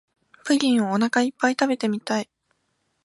[0.45, 2.27] プリンをおなかいっぱい食べてみたい